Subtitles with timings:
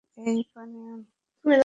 [0.17, 0.99] এই, পানি আন।